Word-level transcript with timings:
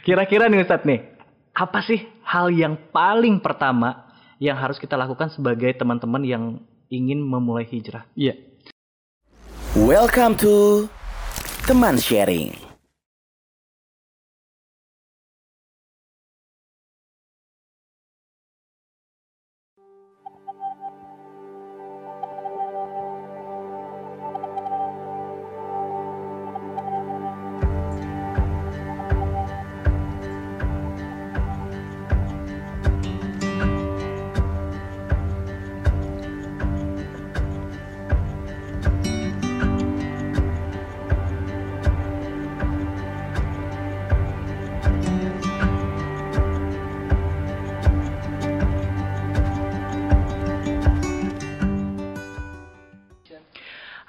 Kira-kira 0.00 0.48
nih 0.48 0.64
Ustadz 0.64 0.88
nih, 0.88 1.04
apa 1.52 1.84
sih 1.84 2.00
hal 2.24 2.48
yang 2.48 2.80
paling 2.96 3.44
pertama 3.44 4.08
yang 4.40 4.56
harus 4.56 4.80
kita 4.80 4.96
lakukan 4.96 5.28
sebagai 5.28 5.68
teman-teman 5.76 6.24
yang 6.24 6.44
ingin 6.88 7.20
memulai 7.20 7.68
hijrah? 7.68 8.08
Iya. 8.16 8.40
Welcome 9.76 10.40
to 10.40 10.88
Teman 11.68 12.00
Sharing. 12.00 12.71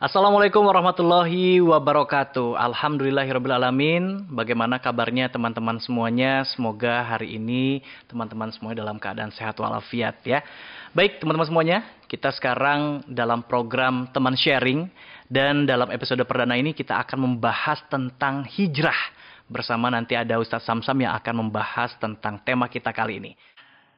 Assalamualaikum 0.04 0.68
warahmatullahi 0.68 1.64
wabarakatuh. 1.64 2.60
Alhamdulillahirobbilalamin. 2.60 4.36
Bagaimana 4.36 4.76
kabarnya 4.76 5.32
teman-teman 5.32 5.80
semuanya? 5.80 6.44
Semoga 6.44 7.08
hari 7.08 7.40
ini 7.40 7.80
teman-teman 8.12 8.52
semuanya 8.52 8.84
dalam 8.84 9.00
keadaan 9.00 9.32
sehat 9.32 9.56
walafiat 9.64 10.20
ya. 10.28 10.44
Baik 10.92 11.23
teman-teman 11.23 11.48
semuanya, 11.48 11.78
kita 12.12 12.36
sekarang 12.36 13.08
dalam 13.08 13.48
program 13.48 14.12
teman 14.12 14.36
sharing 14.36 14.92
dan 15.32 15.64
dalam 15.64 15.88
episode 15.88 16.20
perdana 16.28 16.60
ini 16.60 16.76
kita 16.76 17.00
akan 17.00 17.23
membahas 17.23 17.80
tentang 17.88 18.44
hijrah 18.44 19.00
bersama 19.48 19.88
nanti 19.88 20.20
ada 20.20 20.36
Ustadz 20.36 20.67
Samsam 20.67 21.00
yang 21.00 21.16
akan 21.16 21.48
membahas 21.48 21.95
tentang 21.95 22.44
tema 22.44 22.67
kita 22.67 22.92
kali 22.92 23.23
ini. 23.23 23.40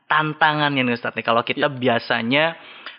Tantangannya 0.05 0.85
nih 0.85 0.95
Ustadz 0.95 1.17
nih, 1.17 1.25
kalau 1.25 1.41
kita 1.41 1.65
biasanya 1.65 2.53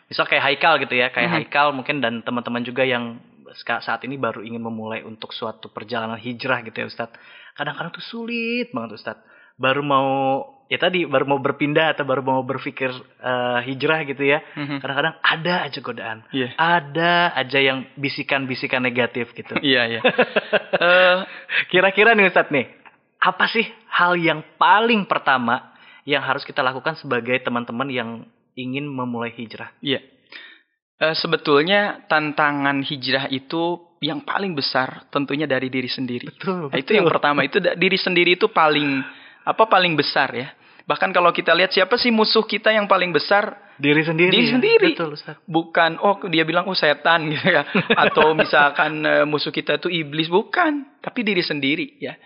misal 0.07 0.27
kayak 0.27 0.43
Haikal 0.43 0.79
gitu 0.83 0.95
ya, 0.95 1.11
kayak 1.11 1.31
Mhm. 1.31 1.37
Haikal 1.39 1.67
mungkin 1.71 2.03
dan 2.03 2.23
teman-teman 2.23 2.63
juga 2.63 2.83
yang 2.83 3.19
saat 3.57 4.03
ini 4.05 4.19
baru 4.19 4.43
ingin 4.43 4.61
memulai 4.61 5.01
untuk 5.01 5.33
suatu 5.33 5.71
perjalanan 5.71 6.19
hijrah 6.19 6.61
gitu 6.61 6.77
ya 6.83 6.87
Ustadz. 6.87 7.17
Kadang-kadang 7.55 7.95
tuh 7.95 8.05
sulit 8.05 8.69
banget 8.75 8.99
Ustadz. 9.01 9.23
Baru 9.57 9.81
mau 9.81 10.45
ya 10.67 10.77
tadi 10.77 11.07
baru 11.07 11.25
mau 11.25 11.39
berpindah 11.41 11.95
atau 11.95 12.03
baru 12.05 12.21
mau 12.21 12.43
berpikir 12.43 12.91
eh, 13.23 13.59
hijrah 13.65 14.03
gitu 14.05 14.27
ya. 14.27 14.43
Mhm. 14.59 14.83
Kadang-kadang 14.83 15.15
ada 15.23 15.55
aja 15.65 15.79
godaan. 15.81 16.19
Iya. 16.35 16.53
Ada 16.59 17.33
aja 17.33 17.59
yang 17.63 17.79
bisikan-bisikan 17.97 18.83
negatif 18.83 19.31
gitu. 19.33 19.55
Iya, 19.65 19.83
iya. 19.89 20.01
Eh, 20.87 21.17
Kira-kira 21.73 22.13
nih 22.13 22.29
Ustadz 22.29 22.53
nih, 22.53 22.67
apa 23.23 23.49
sih 23.49 23.65
hal 23.89 24.21
yang 24.21 24.45
paling 24.61 25.09
pertama 25.09 25.73
yang 26.07 26.23
harus 26.23 26.47
kita 26.47 26.63
lakukan 26.63 26.95
sebagai 26.97 27.37
teman-teman 27.43 27.91
yang 27.91 28.11
ingin 28.55 28.87
memulai 28.87 29.35
hijrah? 29.35 29.75
Iya. 29.83 30.01
Eh, 30.97 31.15
sebetulnya 31.19 32.09
tantangan 32.09 32.81
hijrah 32.81 33.29
itu 33.29 33.85
yang 34.01 34.25
paling 34.25 34.57
besar 34.57 35.05
tentunya 35.13 35.45
dari 35.45 35.69
diri 35.69 35.91
sendiri. 35.91 36.33
Betul. 36.33 36.73
Nah, 36.73 36.79
itu 36.79 36.97
yang 36.97 37.05
pertama 37.05 37.45
itu 37.45 37.61
diri 37.61 37.99
sendiri 38.01 38.39
itu 38.39 38.49
paling 38.49 39.05
apa 39.45 39.65
paling 39.69 39.93
besar 39.93 40.33
ya. 40.33 40.49
Bahkan 40.87 41.11
kalau 41.11 41.35
kita 41.35 41.53
lihat 41.53 41.75
siapa 41.75 41.99
sih 41.99 42.15
musuh 42.15 42.47
kita 42.47 42.71
yang 42.71 42.87
paling 42.87 43.11
besar 43.11 43.67
Diri 43.77 44.03
sendiri. 44.09 44.33
Diri 44.33 44.47
ya? 44.49 44.53
sendiri. 44.57 44.91
Betul 44.97 45.13
Ustadz. 45.21 45.45
bukan 45.45 46.01
oh 46.01 46.17
dia 46.33 46.49
bilang 46.49 46.65
oh 46.65 46.77
setan 46.77 47.29
gitu 47.29 47.45
ya 47.45 47.63
atau 48.09 48.33
misalkan 48.33 49.05
eh, 49.05 49.25
musuh 49.29 49.53
kita 49.53 49.77
itu 49.77 49.93
iblis 49.93 50.33
bukan 50.33 50.97
tapi 51.05 51.21
diri 51.21 51.45
sendiri 51.45 52.01
ya 52.01 52.17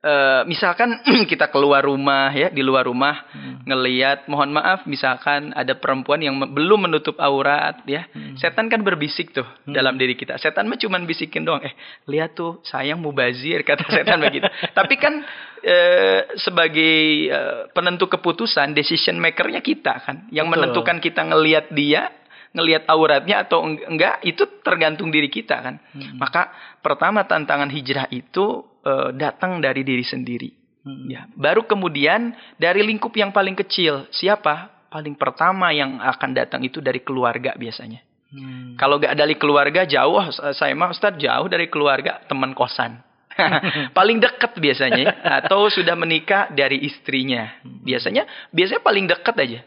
Eh, 0.00 0.42
misalkan 0.48 0.96
kita 1.30 1.52
keluar 1.52 1.84
rumah 1.84 2.32
ya 2.32 2.48
di 2.48 2.64
luar 2.64 2.88
rumah 2.88 3.28
Hmm. 3.36 3.60
ngeliat 3.68 4.24
mohon 4.32 4.48
maaf 4.48 4.88
misalkan 4.88 5.52
ada 5.52 5.76
perempuan 5.76 6.24
yang 6.24 6.40
me- 6.40 6.48
belum 6.48 6.88
menutup 6.88 7.20
aurat 7.20 7.84
ya 7.84 8.08
Hmm. 8.08 8.32
setan 8.40 8.72
kan 8.72 8.80
berbisik 8.80 9.36
tuh 9.36 9.44
dalam 9.68 10.00
diri 10.00 10.16
kita 10.16 10.40
setan 10.40 10.72
mah 10.72 10.80
cuman 10.80 11.04
bisikin 11.04 11.44
doang 11.44 11.60
eh 11.68 11.76
lihat 12.08 12.32
tuh 12.32 12.64
sayang 12.64 12.96
mubazir 12.96 13.60
kata 13.60 13.84
setan 13.92 14.18
begitu 14.24 14.48
tapi 14.72 14.96
kan 14.96 15.20
eh, 15.60 16.32
sebagai 16.40 16.96
eh, 17.28 17.60
penentu 17.76 18.08
keputusan 18.08 18.72
decision 18.72 19.20
makernya 19.20 19.60
kita 19.60 20.00
kan 20.00 20.24
yang 20.32 20.48
Betul. 20.48 20.64
menentukan 20.64 20.96
kita 20.96 21.28
ngelihat 21.28 21.68
dia 21.76 22.08
ngelihat 22.50 22.86
auratnya 22.90 23.46
atau 23.46 23.62
eng- 23.62 23.84
enggak 23.86 24.20
itu 24.26 24.42
tergantung 24.60 25.08
diri 25.08 25.30
kita 25.30 25.56
kan 25.62 25.78
Hmm. 25.94 26.18
maka 26.18 26.50
pertama 26.82 27.22
tantangan 27.24 27.70
hijrah 27.70 28.10
itu 28.10 28.66
eh, 28.80 29.12
datang 29.14 29.60
dari 29.60 29.84
diri 29.84 30.02
sendiri 30.02 30.50
Hmm. 30.80 31.12
Ya, 31.12 31.28
baru 31.36 31.68
kemudian 31.68 32.32
dari 32.56 32.80
lingkup 32.80 33.12
yang 33.12 33.36
paling 33.36 33.52
kecil. 33.52 34.08
Siapa? 34.16 34.88
Paling 34.88 35.12
pertama 35.12 35.68
yang 35.76 36.00
akan 36.00 36.32
datang 36.32 36.64
itu 36.64 36.80
dari 36.80 37.04
keluarga 37.04 37.52
biasanya. 37.52 38.00
Hmm. 38.32 38.80
Kalau 38.80 38.96
gak 38.96 39.12
dari 39.12 39.36
keluarga 39.36 39.84
jauh, 39.84 40.24
saya 40.56 40.72
mah 40.72 40.88
Ustaz 40.88 41.20
jauh 41.20 41.52
dari 41.52 41.68
keluarga 41.68 42.24
teman 42.24 42.56
kosan. 42.56 42.96
paling 43.98 44.18
dekat 44.24 44.56
biasanya 44.56 45.04
ya. 45.04 45.12
atau 45.44 45.68
sudah 45.68 45.92
menikah 46.00 46.48
dari 46.48 46.80
istrinya. 46.80 47.60
Biasanya 47.62 48.24
biasanya 48.48 48.80
paling 48.80 49.04
dekat 49.04 49.36
aja. 49.36 49.60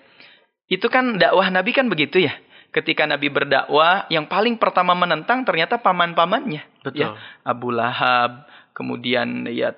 Itu 0.66 0.90
kan 0.90 1.22
dakwah 1.22 1.48
Nabi 1.54 1.78
kan 1.78 1.94
begitu 1.94 2.26
ya. 2.26 2.34
Ketika 2.74 3.06
Nabi 3.06 3.30
berdakwah, 3.30 4.10
yang 4.10 4.26
paling 4.26 4.58
pertama 4.58 4.98
menentang 4.98 5.46
ternyata 5.46 5.78
paman-pamannya. 5.78 6.82
Betul. 6.82 7.06
Ya, 7.06 7.14
Abu 7.46 7.70
Lahab, 7.70 8.50
kemudian 8.74 9.46
ya 9.54 9.78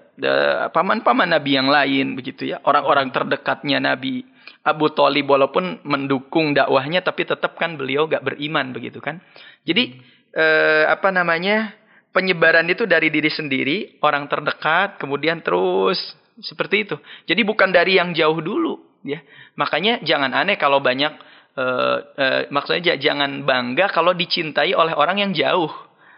paman-paman 0.72 1.28
Nabi 1.28 1.60
yang 1.60 1.68
lain 1.68 2.16
begitu 2.16 2.48
ya, 2.48 2.64
orang-orang 2.64 3.12
terdekatnya 3.12 3.84
Nabi. 3.84 4.24
Abu 4.66 4.90
Thalib 4.96 5.30
walaupun 5.30 5.86
mendukung 5.86 6.58
dakwahnya 6.58 7.06
tapi 7.06 7.28
tetap 7.28 7.54
kan 7.60 7.78
beliau 7.78 8.10
gak 8.10 8.26
beriman 8.26 8.74
begitu 8.74 8.98
kan. 8.98 9.22
Jadi 9.68 10.00
eh, 10.34 10.90
apa 10.90 11.14
namanya? 11.14 11.86
penyebaran 12.16 12.64
itu 12.72 12.88
dari 12.88 13.12
diri 13.12 13.28
sendiri, 13.28 14.00
orang 14.00 14.32
terdekat, 14.32 14.96
kemudian 14.96 15.44
terus 15.44 16.00
seperti 16.40 16.88
itu. 16.88 16.96
Jadi 17.28 17.44
bukan 17.44 17.76
dari 17.76 18.00
yang 18.00 18.16
jauh 18.16 18.40
dulu 18.40 19.04
ya. 19.04 19.20
Makanya 19.60 20.00
jangan 20.00 20.32
aneh 20.32 20.56
kalau 20.56 20.80
banyak 20.80 21.12
eh, 21.56 22.52
maksudnya 22.52 23.00
jangan 23.00 23.48
bangga 23.48 23.88
kalau 23.90 24.12
dicintai 24.12 24.76
oleh 24.76 24.92
orang 24.92 25.24
yang 25.24 25.32
jauh. 25.32 25.72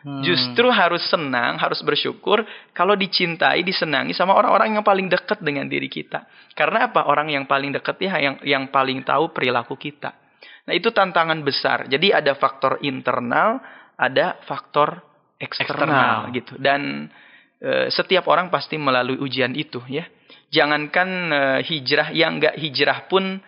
Hmm. 0.07 0.21
Justru 0.21 0.69
harus 0.69 1.03
senang, 1.09 1.57
harus 1.57 1.81
bersyukur 1.81 2.45
kalau 2.71 2.93
dicintai, 2.93 3.65
disenangi 3.65 4.13
sama 4.13 4.37
orang-orang 4.37 4.77
yang 4.77 4.85
paling 4.85 5.09
dekat 5.09 5.41
dengan 5.41 5.65
diri 5.65 5.89
kita. 5.89 6.29
Karena 6.53 6.87
apa? 6.87 7.09
Orang 7.09 7.33
yang 7.33 7.49
paling 7.49 7.73
dekat 7.73 7.97
ya 8.01 8.15
yang 8.21 8.35
yang 8.45 8.63
paling 8.69 9.01
tahu 9.01 9.33
perilaku 9.33 9.73
kita. 9.75 10.13
Nah, 10.67 10.73
itu 10.75 10.91
tantangan 10.91 11.39
besar. 11.41 11.87
Jadi 11.87 12.11
ada 12.11 12.35
faktor 12.35 12.77
internal, 12.83 13.57
ada 13.97 14.37
faktor 14.45 15.01
eksternal, 15.39 16.27
Eksternal. 16.29 16.35
gitu. 16.35 16.53
Dan 16.59 16.81
eh, 17.63 17.87
setiap 17.89 18.27
orang 18.29 18.51
pasti 18.51 18.75
melalui 18.77 19.17
ujian 19.17 19.53
itu 19.57 19.81
ya. 19.89 20.05
Jangankan 20.51 21.09
eh, 21.31 21.59
hijrah 21.65 22.11
yang 22.13 22.37
enggak 22.37 22.55
hijrah 22.59 23.07
pun 23.07 23.39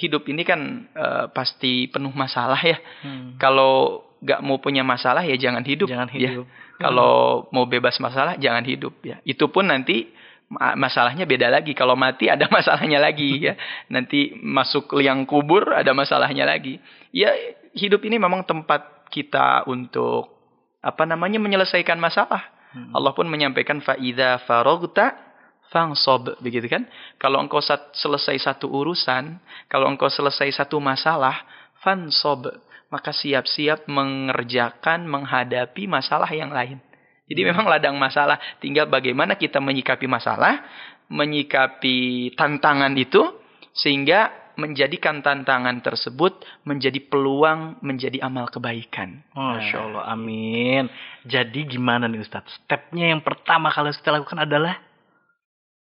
hidup 0.00 0.24
ini 0.32 0.42
kan 0.42 0.88
eh, 0.96 1.24
pasti 1.30 1.86
penuh 1.92 2.10
masalah 2.16 2.58
ya. 2.64 2.80
Hmm. 3.04 3.36
Kalau 3.36 4.04
nggak 4.20 4.40
mau 4.44 4.60
punya 4.60 4.80
masalah 4.84 5.24
ya 5.24 5.36
jangan 5.36 5.64
hidup. 5.64 5.88
Jangan 5.88 6.08
ya. 6.16 6.32
hidup. 6.32 6.46
Kalau 6.80 7.46
mau 7.52 7.68
bebas 7.68 8.00
masalah 8.00 8.40
jangan 8.40 8.64
hidup 8.64 8.96
ya. 9.04 9.20
Itu 9.28 9.52
pun 9.52 9.68
nanti 9.68 10.08
ma- 10.48 10.76
masalahnya 10.76 11.28
beda 11.28 11.52
lagi. 11.52 11.76
Kalau 11.76 11.96
mati 11.96 12.32
ada 12.32 12.48
masalahnya 12.56 12.96
lagi 13.00 13.44
ya. 13.44 13.54
Nanti 13.92 14.32
masuk 14.40 14.96
liang 14.96 15.28
kubur 15.28 15.76
ada 15.76 15.92
masalahnya 15.92 16.48
lagi. 16.48 16.80
Ya 17.12 17.32
hidup 17.76 18.00
ini 18.08 18.16
memang 18.16 18.48
tempat 18.48 19.08
kita 19.12 19.68
untuk 19.68 20.40
apa 20.80 21.04
namanya 21.04 21.36
menyelesaikan 21.36 22.00
masalah. 22.00 22.40
Hmm. 22.70 22.94
Allah 22.94 23.12
pun 23.12 23.26
menyampaikan 23.26 23.82
faida 23.82 24.40
farogta 24.46 25.29
fangsob 25.70 26.36
begitu 26.42 26.66
kan? 26.66 26.84
Kalau 27.16 27.38
engkau 27.40 27.62
sat- 27.62 27.94
selesai 27.94 28.36
satu 28.42 28.66
urusan, 28.68 29.38
kalau 29.70 29.86
engkau 29.86 30.10
selesai 30.10 30.50
satu 30.52 30.82
masalah, 30.82 31.46
fansob 31.80 32.50
maka 32.90 33.14
siap-siap 33.14 33.86
mengerjakan 33.86 35.06
menghadapi 35.06 35.86
masalah 35.86 36.26
yang 36.34 36.50
lain. 36.50 36.82
Jadi 37.30 37.46
memang 37.46 37.70
ladang 37.70 37.94
masalah, 37.94 38.58
tinggal 38.58 38.90
bagaimana 38.90 39.38
kita 39.38 39.62
menyikapi 39.62 40.10
masalah, 40.10 40.66
menyikapi 41.06 42.30
tantangan 42.34 42.90
itu 42.98 43.22
sehingga 43.70 44.34
menjadikan 44.58 45.22
tantangan 45.22 45.78
tersebut 45.78 46.42
menjadi 46.66 46.98
peluang, 47.06 47.78
menjadi 47.80 48.18
amal 48.26 48.50
kebaikan. 48.50 49.22
Masya 49.32 49.78
Allah, 49.78 50.04
amin. 50.10 50.90
Jadi 51.22 51.70
gimana 51.70 52.10
nih 52.10 52.20
Ustadz? 52.20 52.66
Stepnya 52.66 53.14
yang 53.14 53.22
pertama 53.22 53.70
kali 53.70 53.94
kita 53.94 54.10
lakukan 54.10 54.42
adalah 54.42 54.89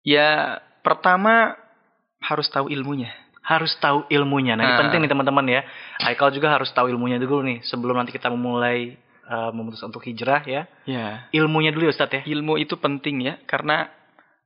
Ya, 0.01 0.59
pertama 0.81 1.55
harus 2.19 2.49
tahu 2.49 2.69
ilmunya. 2.69 3.13
Harus 3.41 3.73
tahu 3.77 4.05
ilmunya. 4.07 4.53
Nah, 4.53 4.63
ini 4.63 4.73
Ah. 4.73 4.79
penting 4.85 4.99
nih 5.01 5.09
teman-teman 5.09 5.45
ya. 5.45 5.61
Aikal 6.05 6.29
juga 6.29 6.53
harus 6.53 6.69
tahu 6.71 6.89
ilmunya 6.89 7.17
dulu 7.17 7.41
nih 7.41 7.65
sebelum 7.65 7.97
nanti 7.97 8.13
kita 8.13 8.29
memulai 8.29 8.95
uh, 9.25 9.49
memutuskan 9.49 9.89
untuk 9.89 10.05
hijrah 10.05 10.41
ya. 10.45 10.69
Ya. 10.85 11.25
Ilmunya 11.31 11.73
dulu 11.73 11.89
ya 11.89 11.93
Ustadz 11.93 12.15
ya. 12.17 12.21
Ilmu 12.27 12.57
itu 12.57 12.77
penting 12.77 13.25
ya, 13.25 13.41
karena 13.45 13.89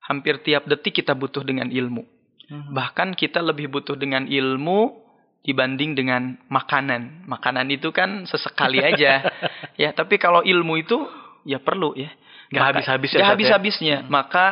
hampir 0.05 0.39
tiap 0.41 0.63
detik 0.65 0.95
kita 0.95 1.11
butuh 1.11 1.41
dengan 1.41 1.67
ilmu. 1.67 2.03
Bahkan 2.45 3.17
kita 3.17 3.41
lebih 3.41 3.73
butuh 3.73 3.97
dengan 3.97 4.29
ilmu 4.29 4.93
dibanding 5.41 5.97
dengan 5.97 6.37
makanan. 6.45 7.25
Makanan 7.25 7.73
itu 7.73 7.89
kan 7.89 8.23
sesekali 8.25 8.79
aja. 8.79 9.25
ya, 9.81 9.89
tapi 9.91 10.21
kalau 10.21 10.45
ilmu 10.45 10.77
itu 10.77 10.97
ya 11.43 11.57
perlu 11.57 11.97
ya. 11.97 12.13
Nggak 12.53 12.61
Maka- 12.61 12.69
habis-habis 12.77 13.09
ya, 13.09 13.17
Ustaz, 13.17 13.25
ya? 13.25 13.31
habis-habisnya. 13.33 13.97
Maka 14.05 14.45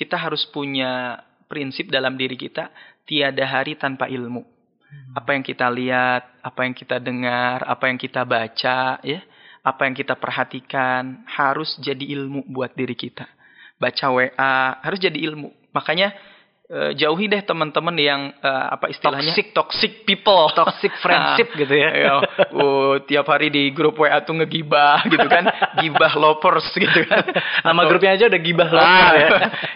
kita 0.00 0.16
harus 0.16 0.48
punya 0.48 1.20
prinsip 1.44 1.92
dalam 1.92 2.16
diri 2.16 2.40
kita 2.40 2.72
tiada 3.04 3.44
hari 3.44 3.76
tanpa 3.76 4.08
ilmu. 4.08 4.40
Apa 5.12 5.36
yang 5.36 5.44
kita 5.44 5.68
lihat, 5.68 6.40
apa 6.40 6.64
yang 6.64 6.72
kita 6.72 6.96
dengar, 6.96 7.62
apa 7.68 7.84
yang 7.92 8.00
kita 8.00 8.24
baca, 8.24 8.96
ya, 9.04 9.20
apa 9.60 9.82
yang 9.84 9.92
kita 9.92 10.16
perhatikan 10.16 11.20
harus 11.28 11.76
jadi 11.84 12.16
ilmu 12.16 12.48
buat 12.48 12.72
diri 12.72 12.96
kita. 12.96 13.28
Baca 13.76 14.06
WA 14.08 14.80
harus 14.80 14.98
jadi 14.98 15.20
ilmu. 15.30 15.52
Makanya 15.76 16.16
eh, 16.70 16.92
jauhi 16.94 17.26
deh 17.26 17.42
teman-teman 17.42 17.92
yang 17.94 18.20
eh, 18.32 18.66
apa 18.70 18.86
istilahnya 18.88 19.30
Toxic. 19.30 19.50
toxic 19.52 19.92
people, 20.04 20.46
Toxic 20.56 20.94
friendship 20.96 21.50
gitu 21.52 21.74
ya. 21.74 21.90
Ya, 22.00 22.14
oh, 22.54 22.96
tiap 23.02 23.26
hari 23.26 23.50
di 23.50 23.68
grup 23.70 23.98
WA 23.98 24.22
tuh 24.22 24.32
ngegibah 24.34 25.02
gitu 25.04 25.26
kan, 25.26 25.44
gibah 25.76 26.14
lovers 26.14 26.70
gitu 26.72 27.02
kan. 27.04 27.26
Nama 27.66 27.74
Atau- 27.76 27.88
grupnya 27.90 28.10
aja 28.14 28.24
udah 28.26 28.40
gibah 28.40 28.68
Ah, 28.70 28.72
lokal 28.72 29.14
ya. 29.14 29.28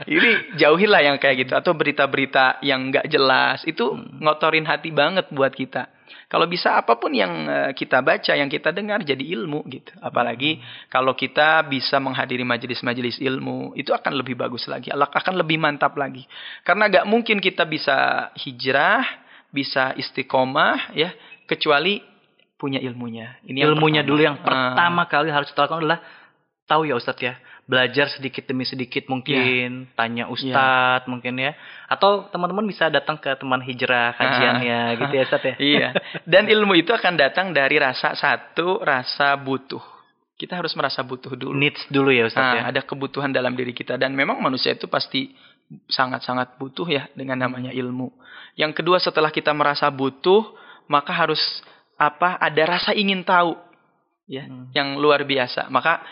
Ini 0.06 0.28
jauhilah 0.56 1.00
yang 1.02 1.16
kayak 1.18 1.36
gitu 1.42 1.52
atau 1.52 1.74
berita-berita 1.74 2.62
yang 2.62 2.88
nggak 2.88 3.06
jelas 3.06 3.60
itu 3.64 3.84
Hmm. 3.84 4.22
ngotorin 4.22 4.64
hati 4.64 4.88
banget 4.88 5.26
buat 5.28 5.50
kita. 5.50 5.90
Kalau 6.26 6.46
bisa 6.46 6.74
apa 6.76 6.96
pun 6.96 7.12
yang 7.14 7.30
eh, 7.46 7.70
kita 7.72 8.00
baca, 8.00 8.32
yang 8.34 8.48
kita 8.48 8.72
dengar 8.74 9.02
jadi 9.02 9.22
ilmu 9.38 9.62
gitu. 9.68 9.92
Apalagi 10.00 10.58
Hmm. 10.58 10.64
kalau 10.88 11.12
kita 11.12 11.62
bisa 11.64 11.96
menghadiri 11.98 12.42
majelis-majelis 12.42 13.20
ilmu, 13.20 13.72
itu 13.74 13.90
akan 13.90 14.18
lebih 14.18 14.34
bagus 14.34 14.66
lagi. 14.66 14.90
Allah 14.90 15.06
akan 15.08 15.34
lebih 15.38 15.56
mantap 15.56 15.94
lagi. 15.94 16.24
Karena 16.62 16.88
nggak 16.90 17.06
mungkin 17.06 17.38
kita 17.38 17.64
bisa 17.64 18.28
hijrah, 18.40 19.04
bisa 19.48 19.94
istiqomah 19.94 20.90
ya 20.92 21.14
kecuali 21.46 22.02
punya 22.54 22.80
ilmunya. 22.80 23.38
Ini 23.44 23.66
ilmunya 23.68 24.02
dulu 24.02 24.24
yang 24.24 24.40
Ah. 24.40 24.74
pertama 24.74 25.04
kali 25.06 25.28
harus 25.28 25.50
kita 25.52 25.68
lakukan 25.68 25.84
adalah 25.84 26.00
tahu 26.64 26.88
ya 26.88 26.96
Ustadz 26.96 27.20
ya 27.20 27.34
belajar 27.64 28.12
sedikit 28.12 28.44
demi 28.44 28.68
sedikit 28.68 29.08
mungkin 29.08 29.88
tanya 29.96 30.28
Ustadz 30.28 31.08
mungkin 31.08 31.32
ya 31.40 31.56
atau 31.88 32.28
teman-teman 32.28 32.68
bisa 32.68 32.92
datang 32.92 33.16
ke 33.16 33.32
teman 33.34 33.64
hijrah 33.64 34.12
kajiannya 34.14 34.80
gitu 35.00 35.14
ya 35.16 35.22
Ustadz 35.24 35.48
ya 35.48 35.54
Iya. 35.72 35.88
Dan 36.28 36.52
ilmu 36.52 36.76
itu 36.76 36.92
akan 36.92 37.16
datang 37.16 37.56
dari 37.56 37.80
rasa 37.80 38.12
satu, 38.12 38.84
rasa 38.84 39.32
butuh. 39.40 39.80
Kita 40.36 40.60
harus 40.60 40.76
merasa 40.76 41.00
butuh 41.00 41.32
dulu. 41.32 41.56
needs 41.56 41.80
dulu 41.88 42.12
ya 42.12 42.28
Ustadz 42.28 42.52
Nah, 42.52 42.56
ya 42.58 42.62
ada 42.68 42.80
kebutuhan 42.84 43.32
dalam 43.32 43.56
diri 43.56 43.72
kita 43.72 43.96
dan 43.96 44.12
memang 44.12 44.44
manusia 44.44 44.76
itu 44.76 44.84
pasti 44.84 45.32
sangat-sangat 45.88 46.60
butuh 46.60 46.84
ya 46.84 47.08
dengan 47.16 47.40
namanya 47.48 47.72
ilmu. 47.72 48.12
Yang 48.54 48.82
kedua 48.82 49.00
setelah 49.00 49.32
kita 49.32 49.56
merasa 49.56 49.88
butuh, 49.88 50.52
maka 50.86 51.16
harus 51.16 51.40
apa? 51.96 52.36
Ada 52.36 52.62
rasa 52.68 52.90
ingin 52.92 53.24
tahu 53.24 53.56
ya, 54.28 54.44
Hmm. 54.44 54.68
yang 54.76 55.00
luar 55.00 55.24
biasa. 55.24 55.72
Maka 55.72 56.04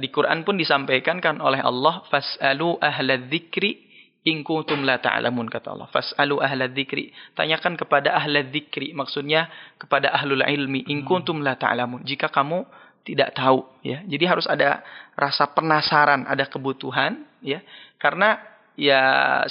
di 0.00 0.08
Quran 0.08 0.48
pun 0.48 0.56
disampaikan 0.56 1.20
kan 1.20 1.44
oleh 1.44 1.60
Allah, 1.60 2.00
"Fas'alu 2.08 2.80
ahla 2.80 3.20
dzikri 3.20 3.76
in 4.24 4.40
kuntum 4.40 4.80
la 4.80 4.96
ta'lamun," 4.96 5.52
kata 5.52 5.76
Allah. 5.76 5.88
"Fas'alu 5.92 6.40
ahla 6.40 6.72
dzikri." 6.72 7.12
Tanyakan 7.36 7.76
kepada 7.76 8.16
ahla 8.16 8.40
dzikri, 8.48 8.96
maksudnya 8.96 9.52
kepada 9.76 10.08
ahlul 10.16 10.40
ilmi, 10.40 10.88
in 10.88 11.04
Hmm. 11.04 11.08
kuntum 11.08 11.44
la 11.44 11.60
ta'lamun. 11.60 12.00
Jika 12.08 12.32
kamu 12.32 12.64
tidak 13.04 13.36
tahu 13.36 13.60
ya. 13.84 14.00
Jadi 14.08 14.24
harus 14.24 14.48
ada 14.48 14.80
rasa 15.12 15.44
penasaran, 15.52 16.24
ada 16.24 16.48
kebutuhan 16.48 17.20
ya. 17.44 17.60
Karena 18.00 18.40
ya 18.80 19.00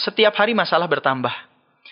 setiap 0.02 0.34
hari 0.34 0.58
masalah 0.58 0.90
bertambah. 0.90 1.32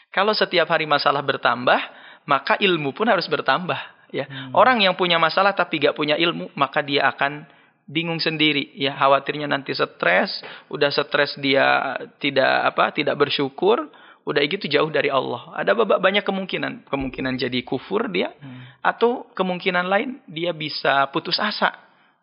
Kalau 0.09 0.33
setiap 0.33 0.65
hari 0.73 0.89
masalah 0.89 1.21
bertambah, 1.21 1.79
maka 2.25 2.57
ilmu 2.57 2.91
pun 2.97 3.05
harus 3.05 3.29
bertambah 3.29 3.77
ya. 4.09 4.25
Hmm. 4.25 4.57
Orang 4.57 4.81
yang 4.81 4.97
punya 4.97 5.21
masalah 5.21 5.53
tapi 5.53 5.77
gak 5.77 5.93
punya 5.93 6.17
ilmu, 6.17 6.49
maka 6.57 6.81
dia 6.81 7.05
akan 7.13 7.45
bingung 7.91 8.23
sendiri 8.23 8.71
ya 8.79 8.95
khawatirnya 8.95 9.51
nanti 9.51 9.75
stres 9.75 10.39
udah 10.71 10.87
stres 10.87 11.35
dia 11.35 11.99
tidak 12.23 12.71
apa 12.71 12.95
tidak 12.95 13.19
bersyukur 13.19 13.91
udah 14.23 14.41
gitu 14.47 14.71
jauh 14.71 14.87
dari 14.87 15.11
Allah 15.11 15.51
ada 15.59 15.75
banyak 15.75 16.23
kemungkinan 16.23 16.87
kemungkinan 16.87 17.35
jadi 17.35 17.59
kufur 17.67 18.07
dia 18.07 18.31
Hmm. 18.39 18.63
atau 18.79 19.27
kemungkinan 19.35 19.85
lain 19.91 20.09
dia 20.25 20.55
bisa 20.55 21.05
putus 21.11 21.37
asa. 21.37 21.73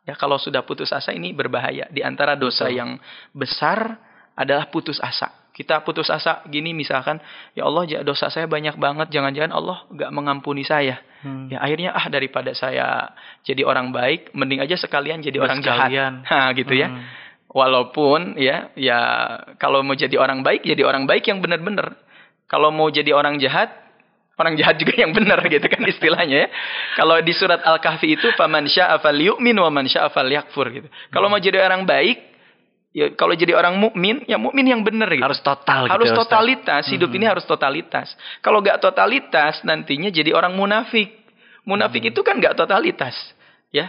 Ya 0.08 0.16
kalau 0.16 0.40
sudah 0.40 0.64
putus 0.64 0.88
asa 0.88 1.12
ini 1.12 1.36
berbahaya. 1.36 1.84
Di 1.92 2.00
antara 2.00 2.32
dosa 2.32 2.64
Betul. 2.64 2.78
yang 2.80 2.90
besar 3.30 4.00
adalah 4.32 4.66
putus 4.72 4.96
asa. 5.04 5.28
Kita 5.58 5.82
putus 5.82 6.06
asa 6.06 6.46
gini 6.46 6.70
misalkan, 6.70 7.18
ya 7.50 7.66
Allah 7.66 7.82
dosa 8.06 8.30
saya 8.30 8.46
banyak 8.46 8.78
banget, 8.78 9.10
jangan-jangan 9.10 9.50
Allah 9.50 9.82
nggak 9.90 10.10
mengampuni 10.14 10.62
saya. 10.62 11.02
Hmm. 11.26 11.50
Ya 11.50 11.58
akhirnya 11.58 11.90
ah 11.98 12.06
daripada 12.06 12.54
saya 12.54 13.10
jadi 13.42 13.66
orang 13.66 13.90
baik, 13.90 14.30
mending 14.38 14.62
aja 14.62 14.78
sekalian 14.78 15.18
jadi 15.18 15.42
orang 15.42 15.58
jahat. 15.58 15.90
Sekalian. 15.90 16.12
Nah, 16.30 16.54
gitu 16.54 16.78
ya. 16.78 16.86
Hmm. 16.94 17.02
Walaupun 17.50 18.38
ya 18.38 18.70
ya 18.78 19.00
kalau 19.58 19.82
mau 19.82 19.98
jadi 19.98 20.14
orang 20.14 20.46
baik 20.46 20.62
jadi 20.62 20.86
orang 20.86 21.10
baik 21.10 21.26
yang 21.26 21.42
benar-benar. 21.42 21.98
Kalau 22.46 22.70
mau 22.70 22.86
jadi 22.86 23.10
orang 23.10 23.42
jahat 23.42 23.74
orang 24.38 24.54
jahat 24.54 24.78
juga 24.78 24.94
yang 24.94 25.10
benar 25.10 25.42
gitu 25.42 25.66
kan 25.66 25.82
istilahnya 25.82 26.46
ya. 26.46 26.48
Kalau 26.94 27.18
di 27.18 27.34
surat 27.34 27.66
Al-Kahfi 27.66 28.14
itu 28.14 28.30
faman 28.38 28.70
syaa'a 28.70 29.02
falyu'min 29.02 29.58
wa 29.58 29.74
man 29.74 29.90
syaa'a 29.90 30.14
falyakfur 30.14 30.70
gitu. 30.70 30.86
Kalau 31.10 31.26
mau 31.26 31.42
jadi 31.42 31.58
orang 31.66 31.82
baik 31.82 32.37
ya 32.98 33.06
kalau 33.14 33.30
jadi 33.32 33.54
orang 33.54 33.78
mukmin 33.78 34.26
ya 34.26 34.34
mukmin 34.34 34.66
yang 34.66 34.82
benar 34.82 35.06
gitu. 35.06 35.22
harus 35.22 35.38
total 35.38 35.86
gitu 35.86 35.94
harus 35.94 36.08
ya, 36.10 36.14
Ustadz. 36.18 36.22
totalitas, 36.26 36.82
hidup 36.90 37.08
Hmm. 37.08 37.18
ini 37.22 37.24
harus 37.30 37.44
totalitas. 37.46 38.08
Kalau 38.42 38.58
nggak 38.58 38.82
totalitas 38.82 39.62
nantinya 39.62 40.10
jadi 40.10 40.34
orang 40.34 40.58
munafik. 40.58 41.14
Munafik 41.62 42.02
Hmm. 42.02 42.10
itu 42.10 42.20
kan 42.26 42.40
nggak 42.40 42.58
totalitas, 42.58 43.14
ya. 43.70 43.86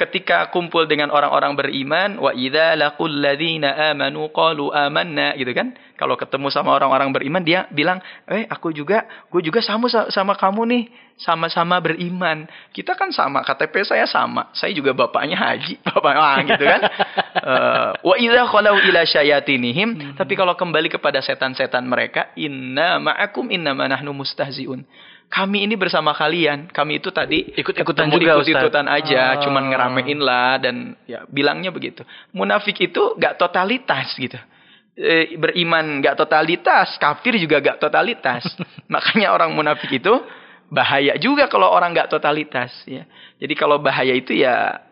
Ketika 0.00 0.48
kumpul 0.48 0.88
dengan 0.88 1.12
orang-orang 1.12 1.52
beriman, 1.52 2.16
wa 2.16 2.32
idza 2.32 2.72
laqul 2.72 3.20
ladzina 3.20 3.92
amanu 3.92 4.32
qalu 4.32 4.72
amanna 4.72 5.36
gitu 5.36 5.52
kan. 5.52 5.76
Kalau 6.00 6.16
ketemu 6.16 6.48
sama 6.48 6.72
orang-orang 6.72 7.12
beriman 7.12 7.44
dia 7.44 7.68
bilang, 7.68 8.00
"Eh, 8.24 8.48
aku 8.48 8.72
juga, 8.72 9.04
gue 9.28 9.44
juga 9.44 9.60
sama 9.60 9.92
sama 9.92 10.32
kamu 10.40 10.62
nih, 10.72 10.84
sama-sama 11.20 11.76
beriman. 11.84 12.48
Kita 12.72 12.96
kan 12.96 13.12
sama, 13.12 13.44
KTP 13.44 13.84
saya 13.84 14.08
sama. 14.08 14.48
Saya 14.56 14.72
juga 14.72 14.96
bapaknya 14.96 15.36
haji, 15.36 15.76
bapak 15.92 16.14
ah, 16.16 16.36
gitu 16.48 16.64
kan." 16.64 16.80
Eh, 17.44 17.90
wa 18.00 18.16
idza 18.16 18.42
khalau 18.48 18.80
ila 18.80 19.04
syayatinihim, 19.04 20.16
tapi 20.16 20.32
kalau 20.32 20.56
kembali 20.56 20.88
kepada 20.88 21.20
setan-setan 21.20 21.84
mereka, 21.84 22.32
inna 22.40 22.96
ma'akum 22.96 23.52
inna 23.52 23.76
nahnu 23.76 24.16
mustahziun. 24.16 24.80
Kami 25.30 25.62
ini 25.62 25.78
bersama 25.78 26.10
kalian. 26.10 26.66
Kami 26.74 26.98
itu 26.98 27.14
tadi 27.14 27.54
Ikut-ikutan 27.54 28.10
ketemu 28.10 28.18
juga, 28.18 28.32
ikut-ikutan 28.42 28.86
Ustaz. 28.90 28.98
aja, 28.98 29.22
Ah. 29.22 29.38
cuman 29.38 29.62
ngeramein 29.70 30.18
lah 30.18 30.58
dan 30.58 30.98
ya 31.06 31.22
bilangnya 31.30 31.70
begitu. 31.70 32.02
Munafik 32.34 32.74
itu 32.82 33.14
gak 33.14 33.38
totalitas 33.38 34.10
gitu. 34.18 34.34
Eh, 34.98 35.38
beriman 35.38 36.02
gak 36.02 36.18
totalitas, 36.18 36.98
kafir 36.98 37.38
juga 37.38 37.62
gak 37.62 37.78
totalitas. 37.78 38.42
Makanya 38.92 39.30
orang 39.30 39.54
munafik 39.54 39.94
itu 39.94 40.10
bahaya 40.66 41.14
juga 41.14 41.46
kalau 41.46 41.70
orang 41.70 41.94
gak 41.94 42.10
totalitas 42.10 42.74
ya. 42.90 43.06
Jadi 43.38 43.54
kalau 43.54 43.78
bahaya 43.78 44.10
itu 44.10 44.34
ya 44.34 44.82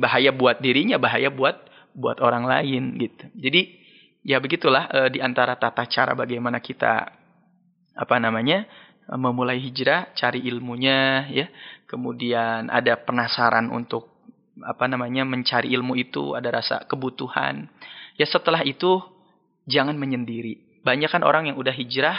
bahaya 0.00 0.32
buat 0.32 0.56
dirinya, 0.58 0.96
bahaya 0.96 1.28
buat 1.28 1.68
buat 1.92 2.16
orang 2.24 2.48
lain 2.48 2.96
gitu. 2.96 3.28
Jadi 3.36 3.60
ya 4.24 4.40
begitulah 4.40 4.88
eh, 4.88 5.08
di 5.12 5.20
antara 5.20 5.52
tata 5.60 5.84
cara 5.84 6.16
bagaimana 6.16 6.64
kita 6.64 7.12
apa 7.92 8.16
namanya 8.16 8.64
memulai 9.14 9.60
hijrah, 9.60 10.12
cari 10.14 10.42
ilmunya 10.44 11.28
ya. 11.28 11.46
Kemudian 11.86 12.72
ada 12.72 12.96
penasaran 12.96 13.68
untuk 13.68 14.08
apa 14.60 14.84
namanya 14.86 15.24
mencari 15.24 15.72
ilmu 15.72 15.96
itu, 15.96 16.32
ada 16.32 16.48
rasa 16.48 16.84
kebutuhan. 16.88 17.68
Ya 18.16 18.24
setelah 18.24 18.64
itu 18.64 19.00
jangan 19.64 19.96
menyendiri. 19.96 20.82
Banyak 20.82 21.08
kan 21.08 21.22
orang 21.22 21.52
yang 21.52 21.56
udah 21.56 21.72
hijrah 21.72 22.16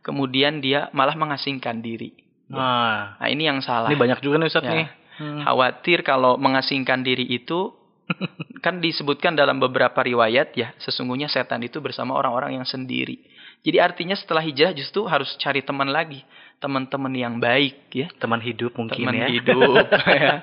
kemudian 0.00 0.62
dia 0.62 0.86
malah 0.94 1.18
mengasingkan 1.18 1.82
diri. 1.82 2.14
Nah, 2.46 3.18
Nah, 3.18 3.26
ini 3.26 3.50
yang 3.50 3.58
salah. 3.58 3.90
ini 3.90 3.98
banyak 3.98 4.22
juga 4.22 4.38
nih 4.38 4.46
Ustadz 4.46 4.70
Ya. 4.70 4.74
nih. 4.78 4.88
Hmm. 5.16 5.40
Khawatir 5.42 5.98
kalau 6.06 6.38
mengasingkan 6.38 7.02
diri 7.02 7.26
itu 7.26 7.74
kan 8.64 8.78
disebutkan 8.78 9.34
dalam 9.34 9.58
beberapa 9.58 9.98
riwayat 9.98 10.54
ya, 10.54 10.70
sesungguhnya 10.78 11.26
setan 11.26 11.58
itu 11.66 11.82
bersama 11.82 12.14
orang-orang 12.14 12.54
yang 12.54 12.66
sendiri. 12.68 13.18
Jadi 13.66 13.82
artinya 13.82 14.14
setelah 14.14 14.46
hijrah 14.46 14.70
justru 14.70 15.02
harus 15.10 15.34
cari 15.42 15.58
teman 15.58 15.90
lagi, 15.90 16.22
teman-teman 16.62 17.10
yang 17.10 17.34
baik 17.42 17.90
ya, 17.90 18.06
Teman 18.22 18.38
hidup 18.38 18.78
mungkin 18.78 19.02
teman 19.10 19.18
ya. 19.18 19.26
hidup. 19.26 19.90
ya. 20.22 20.34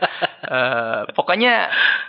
Eh, 0.44 1.02
pokoknya 1.16 1.54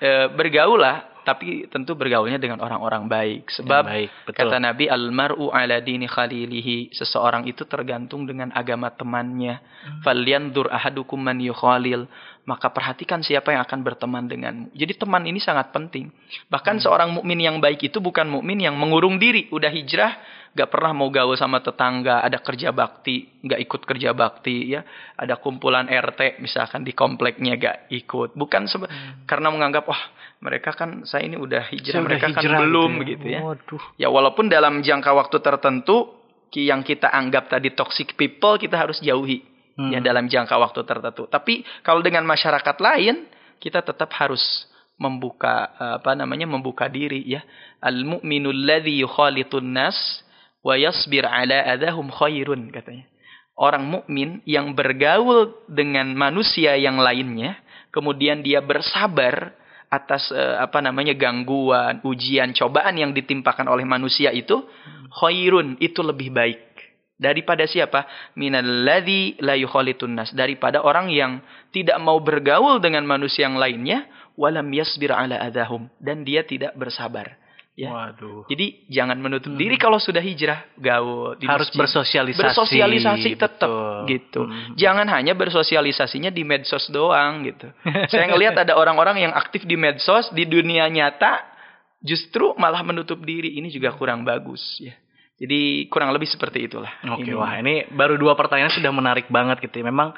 eh, 0.02 0.26
bergaul 0.34 0.82
lah 0.82 1.14
tapi 1.24 1.64
tentu 1.72 1.96
bergaulnya 1.96 2.36
dengan 2.36 2.60
orang-orang 2.60 3.08
baik. 3.08 3.48
Sebab 3.48 3.82
baik, 3.88 4.10
betul. 4.28 4.44
kata 4.44 4.60
Nabi 4.60 4.92
almaru 4.92 5.48
ala 5.48 5.80
dini 5.80 6.04
khalilihi, 6.04 6.92
seseorang 6.92 7.48
itu 7.48 7.64
tergantung 7.64 8.28
dengan 8.28 8.52
agama 8.52 8.92
temannya. 8.92 9.56
Hmm. 9.56 10.00
Falyandur 10.04 10.68
ahadukum 10.68 11.16
man 11.16 11.40
yukhalil. 11.40 12.04
Maka 12.44 12.68
perhatikan 12.68 13.24
siapa 13.24 13.56
yang 13.56 13.64
akan 13.64 13.80
berteman 13.80 14.28
denganmu. 14.28 14.76
Jadi 14.76 15.00
teman 15.00 15.24
ini 15.24 15.40
sangat 15.40 15.72
penting. 15.72 16.12
Bahkan 16.52 16.76
Hmm. 16.76 16.84
seorang 16.84 17.08
mukmin 17.16 17.40
yang 17.40 17.56
baik 17.56 17.80
itu 17.80 18.04
bukan 18.04 18.28
mukmin 18.28 18.60
yang 18.60 18.76
mengurung 18.76 19.16
diri, 19.16 19.48
udah 19.48 19.72
hijrah, 19.72 20.12
gak 20.54 20.70
pernah 20.70 20.94
mau 20.94 21.10
gaul 21.10 21.34
sama 21.34 21.58
tetangga, 21.58 22.22
ada 22.22 22.38
kerja 22.38 22.70
bakti, 22.70 23.26
gak 23.42 23.58
ikut 23.58 23.82
kerja 23.82 24.14
bakti, 24.14 24.70
ya, 24.70 24.86
ada 25.18 25.34
kumpulan 25.36 25.90
RT 25.90 26.38
misalkan 26.38 26.86
di 26.86 26.94
kompleknya 26.94 27.58
gak 27.58 27.90
ikut, 27.90 28.38
bukan 28.38 28.70
sebe- 28.70 28.86
karena 29.26 29.50
menganggap 29.50 29.82
wah 29.84 29.98
mereka 30.38 30.70
kan 30.72 31.02
saya 31.02 31.26
ini 31.26 31.34
udah 31.34 31.66
hijrah, 31.74 31.82
Hmm. 31.82 31.90
Saya 31.90 32.00
udah 32.00 32.06
mereka 32.06 32.26
hijrah 32.30 32.58
kan 32.58 32.62
belum 32.70 32.92
gitu 33.02 33.26
ya. 33.26 33.40
Waduh. 33.42 33.82
Ya 33.98 34.08
walaupun 34.08 34.46
dalam 34.46 34.78
jangka 34.78 35.10
waktu 35.10 35.42
tertentu 35.42 36.14
yang 36.54 36.86
kita 36.86 37.10
anggap 37.10 37.50
tadi 37.50 37.74
toxic 37.74 38.14
people 38.14 38.54
kita 38.54 38.78
harus 38.78 39.02
jauhi 39.02 39.42
Hmm. 39.74 39.90
ya 39.90 39.98
dalam 39.98 40.30
jangka 40.30 40.54
waktu 40.54 40.86
tertentu. 40.86 41.26
Tapi 41.26 41.66
kalau 41.82 41.98
dengan 41.98 42.22
masyarakat 42.22 42.76
lain 42.78 43.26
kita 43.58 43.82
tetap 43.82 44.06
harus 44.14 44.38
membuka 44.94 45.74
apa 45.98 46.14
namanya 46.14 46.46
membuka 46.46 46.86
diri 46.86 47.26
ya. 47.26 47.42
Al 47.82 48.06
mu'minul 48.06 48.54
ladzi 48.54 49.02
yukhalitun 49.02 49.66
nas 49.66 50.22
wa 50.64 50.74
yasbir 50.80 51.28
ala 51.28 51.76
adahum 51.76 52.08
khairun 52.08 52.72
katanya. 52.72 53.04
Orang 53.54 53.86
mukmin 53.86 54.42
yang 54.48 54.74
bergaul 54.74 55.54
dengan 55.70 56.10
manusia 56.16 56.74
yang 56.74 56.98
lainnya 56.98 57.60
kemudian 57.94 58.42
dia 58.42 58.58
bersabar 58.58 59.54
atas 59.86 60.26
eh, 60.34 60.58
apa 60.58 60.82
namanya 60.82 61.14
gangguan, 61.14 62.02
ujian, 62.02 62.50
cobaan 62.50 62.98
yang 62.98 63.14
ditimpakan 63.14 63.70
oleh 63.70 63.86
manusia 63.86 64.34
itu 64.34 64.66
khairun 65.22 65.78
itu 65.78 66.02
lebih 66.02 66.34
baik. 66.34 66.74
Daripada 67.14 67.62
siapa? 67.62 68.10
Minalladzi 68.34 69.38
la 69.38 69.54
yukhalitun 69.54 70.18
nas. 70.18 70.34
Daripada 70.34 70.82
orang 70.82 71.14
yang 71.14 71.38
tidak 71.70 71.94
mau 72.02 72.18
bergaul 72.18 72.82
dengan 72.82 73.06
manusia 73.06 73.46
yang 73.46 73.54
lainnya 73.54 74.10
walam 74.34 74.66
yasbir 74.74 75.14
ala 75.14 75.38
adahum. 75.38 75.86
Dan 76.02 76.26
dia 76.26 76.42
tidak 76.42 76.74
bersabar 76.74 77.38
ya 77.74 77.90
Waduh. 77.90 78.46
jadi 78.46 78.86
jangan 78.86 79.18
menutup 79.18 79.50
diri 79.52 79.74
kalau 79.74 79.98
sudah 79.98 80.18
hijrah 80.18 80.62
gaul 80.76 81.34
di 81.34 81.42
Harus 81.44 81.68
masjid. 81.68 81.80
bersosialisasi. 81.82 82.42
bersosialisasi 82.46 83.30
tetap 83.34 83.66
Betul. 83.66 84.06
gitu 84.08 84.40
Hmm. 84.44 84.74
jangan 84.74 85.06
hanya 85.10 85.34
bersosialisasinya 85.34 86.30
di 86.30 86.42
medsos 86.42 86.86
doang 86.88 87.42
gitu 87.42 87.66
saya 88.12 88.28
ngelihat 88.28 88.54
ada 88.56 88.74
orang-orang 88.74 89.18
yang 89.20 89.32
aktif 89.32 89.62
di 89.62 89.74
medsos 89.74 90.30
di 90.30 90.44
dunia 90.44 90.86
nyata 90.86 91.42
justru 91.98 92.54
malah 92.54 92.80
menutup 92.80 93.18
diri 93.18 93.54
ini 93.54 93.66
juga 93.68 93.90
kurang 93.92 94.22
bagus 94.22 94.62
ya 94.78 94.94
jadi 95.34 95.90
kurang 95.90 96.14
lebih 96.14 96.30
seperti 96.30 96.62
itulah 96.64 96.94
Oke, 97.10 97.26
Ini. 97.26 97.34
wah 97.34 97.58
ini 97.58 97.90
baru 97.90 98.14
dua 98.14 98.32
pertanyaan 98.32 98.70
sudah 98.70 98.94
menarik 98.94 99.26
banget 99.26 99.58
gitu 99.60 99.82
ya. 99.82 99.90
Memang 99.90 100.14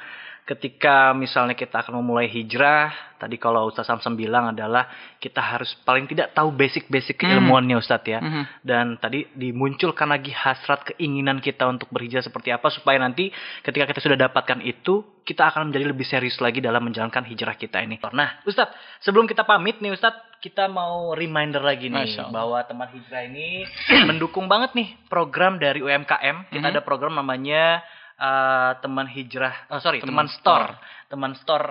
ketika 0.47 1.11
misalnya 1.11 1.53
kita 1.53 1.83
akan 1.83 1.99
memulai 1.99 2.31
hijrah, 2.31 2.95
tadi 3.19 3.35
kalau 3.35 3.67
Ustaz 3.67 3.91
Samsam 3.91 4.15
bilang 4.15 4.55
adalah 4.55 4.87
kita 5.19 5.43
harus 5.43 5.75
paling 5.83 6.07
tidak 6.07 6.31
tahu 6.33 6.55
basic-basic 6.55 7.19
Hmm. 7.19 7.43
keilmuannya 7.43 7.77
Ustaz 7.77 8.07
ya. 8.07 8.23
Mhm. 8.23 8.43
Dan 8.63 8.95
tadi 8.97 9.27
dimunculkan 9.35 10.07
lagi 10.07 10.31
hasrat 10.31 10.87
keinginan 10.87 11.43
kita 11.43 11.67
untuk 11.67 11.91
berhijrah 11.91 12.23
seperti 12.23 12.55
apa 12.55 12.71
supaya 12.71 12.95
nanti 12.97 13.35
ketika 13.61 13.91
kita 13.91 13.99
sudah 13.99 14.19
dapatkan 14.23 14.63
itu, 14.63 15.03
kita 15.27 15.51
akan 15.51 15.69
menjadi 15.69 15.91
lebih 15.91 16.07
serius 16.07 16.39
lagi 16.39 16.63
dalam 16.63 16.87
menjalankan 16.87 17.27
hijrah 17.27 17.59
kita 17.59 17.83
ini. 17.83 17.99
Nah, 18.15 18.39
Ustadz, 18.47 19.03
sebelum 19.03 19.27
kita 19.27 19.43
pamit 19.43 19.83
nih 19.83 19.91
Ustadz, 19.91 20.39
kita 20.39 20.71
mau 20.71 21.11
reminder 21.11 21.59
lagi 21.59 21.91
nih 21.91 22.07
bahwa 22.31 22.63
teman 22.63 22.87
hijrah 22.95 23.27
ini 23.27 23.67
mendukung 24.09 24.47
banget 24.47 24.79
nih 24.79 24.95
program 25.11 25.59
dari 25.59 25.83
UMKM. 25.83 26.55
Kita 26.55 26.63
Mhm. 26.63 26.71
ada 26.71 26.81
program 26.87 27.19
namanya 27.19 27.83
eh, 28.17 28.73
teman 28.81 29.07
hijrah, 29.07 29.69
oh, 29.71 29.81
sorry, 29.81 30.01
teman, 30.01 30.27
Teman 30.27 30.29
store, 30.33 30.69
teman 31.09 31.33
store 31.39 31.67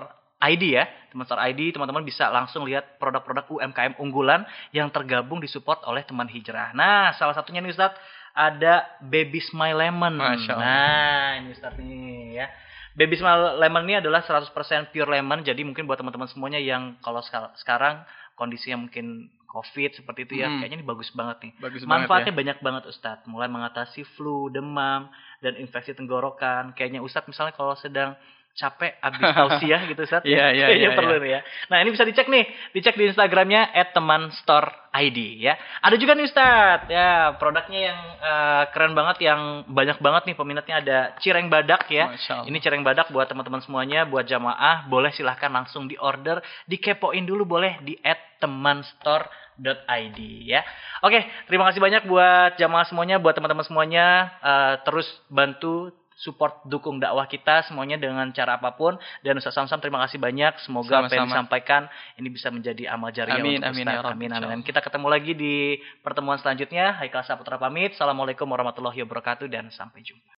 ID 0.46 0.64
ya, 0.78 0.86
teman 1.10 1.26
store 1.26 1.42
ID, 1.48 1.74
teman-teman 1.74 2.04
bisa 2.06 2.30
langsung 2.30 2.68
lihat 2.68 3.02
produk-produk 3.02 3.50
UMKM 3.50 3.98
unggulan 3.98 4.46
yang 4.76 4.92
tergabung 4.92 5.42
disupport 5.42 5.82
oleh 5.90 6.06
teman 6.06 6.28
hijrah. 6.28 6.76
Nah, 6.76 7.16
salah 7.16 7.34
satunya 7.34 7.64
nih 7.64 7.72
Ustadz 7.74 7.98
ada 8.36 8.84
Baby 9.00 9.40
Smile 9.40 9.80
Lemon. 9.80 10.20
Nah, 10.60 11.28
ini 11.40 11.50
Ustadz 11.56 11.80
nih 11.80 12.36
ya. 12.36 12.48
Baby 12.96 13.16
Smile 13.20 13.60
Lemon 13.60 13.84
ini 13.88 14.00
adalah 14.00 14.24
100% 14.24 14.52
pure 14.92 15.10
lemon. 15.12 15.44
Jadi 15.44 15.68
mungkin 15.68 15.84
buat 15.84 16.00
teman-teman 16.00 16.32
semuanya 16.32 16.60
yang 16.64 16.96
kalau 17.04 17.20
seka- 17.20 17.52
sekarang 17.60 18.04
kondisinya 18.36 18.88
mungkin 18.88 19.32
COVID 19.48 19.96
seperti 19.96 20.28
itu 20.28 20.34
ya, 20.44 20.52
Hmm. 20.52 20.60
kayaknya 20.60 20.84
ini 20.84 20.88
bagus 20.88 21.10
banget 21.16 21.38
nih. 21.48 21.52
bagus 21.64 21.82
Manfaatnya 21.88 22.36
banget 22.36 22.40
banyak 22.44 22.58
banget 22.60 22.84
Ustadz. 22.92 23.24
Mulai 23.24 23.48
mengatasi 23.48 24.04
flu, 24.20 24.52
demam, 24.52 25.08
dan 25.40 25.56
infeksi 25.56 25.96
tenggorokan. 25.96 26.76
Kayaknya 26.76 27.00
Ustadz 27.00 27.32
misalnya 27.32 27.56
kalau 27.56 27.72
sedang 27.80 28.20
capek 28.56 28.96
abis 29.00 29.20
tausiah 29.40 29.84
gitu 29.88 30.04
Ustadz. 30.04 30.28
Iya, 30.28 30.52
iya, 30.56 30.66
Kayaknya 30.68 30.92
iya, 30.92 30.98
perlu 31.00 31.16
nih 31.24 31.32
ya. 31.32 31.42
Nah 31.72 31.78
ini 31.80 31.90
bisa 31.96 32.04
dicek 32.04 32.28
nih. 32.28 32.44
Dicek 32.76 32.96
di 33.00 33.04
Instagramnya 33.12 33.72
@temanstoreid 33.96 35.18
ya. 35.40 35.56
Ada 35.84 35.96
juga 36.00 36.16
nih 36.16 36.28
Ustadz. 36.28 36.88
Ya 36.92 37.36
produknya 37.40 37.80
yang 37.92 38.00
eh, 38.24 38.64
keren 38.76 38.92
banget. 38.92 39.24
Yang 39.24 39.42
banyak 39.72 39.98
banget 40.04 40.24
nih 40.28 40.36
peminatnya. 40.36 40.76
Ada 40.84 40.98
cireng 41.20 41.48
badak 41.48 41.88
ya. 41.88 42.12
ya. 42.12 42.44
Ini 42.44 42.58
cireng 42.60 42.84
badak 42.84 43.08
buat 43.12 43.28
teman-teman 43.28 43.64
semuanya, 43.64 44.04
buat 44.04 44.28
jamaah, 44.28 44.88
boleh 44.88 45.12
silahkan 45.16 45.52
langsung 45.52 45.88
di 45.88 45.96
order, 46.00 46.40
dikepoin 46.68 47.24
dulu 47.24 47.48
boleh 47.48 47.80
di 47.84 47.96
@temanstore.id 48.40 50.20
ya. 50.48 50.62
Oke, 51.04 51.24
terima 51.48 51.70
kasih 51.70 51.80
banyak 51.80 52.04
buat 52.10 52.58
jamaah 52.60 52.86
semuanya, 52.88 53.20
buat 53.22 53.36
teman-teman 53.36 53.66
semuanya, 53.68 54.32
eh, 54.42 54.74
terus 54.84 55.06
bantu 55.28 55.92
support 56.16 56.64
dukung 56.64 56.98
dakwah 56.98 57.28
kita 57.28 57.68
semuanya 57.68 58.00
dengan 58.00 58.32
cara 58.32 58.56
apa 58.56 58.72
pun. 58.80 58.96
Dan 59.20 59.36
Ustaz 59.38 59.52
Samsam 59.60 59.84
terima 59.84 60.00
kasih 60.08 60.16
banyak. 60.16 60.64
Semoga 60.64 61.04
apa 61.04 61.12
yang 61.12 61.28
Sama-sama. 61.28 61.32
disampaikan 61.36 61.82
ini 62.16 62.28
bisa 62.32 62.48
menjadi 62.50 62.88
amal 62.88 63.12
jariah 63.12 63.44
Amin, 63.44 63.60
untuk 63.60 63.76
amin, 63.76 63.86
Ustaz. 63.86 64.00
ya 64.00 64.12
amin 64.16 64.32
amin. 64.32 64.60
Kita 64.64 64.80
ketemu 64.80 65.08
lagi 65.12 65.32
di 65.36 65.76
pertemuan 66.00 66.40
selanjutnya. 66.40 66.96
Haikal 67.04 67.28
Saputra 67.28 67.60
pamit. 67.60 68.00
Assalamualaikum 68.00 68.48
warahmatullahi 68.48 69.04
wabarakatuh 69.04 69.52
dan 69.52 69.68
sampai 69.70 70.02
jumpa 70.02 70.32